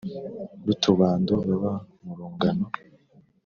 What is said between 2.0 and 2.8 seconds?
mu rungano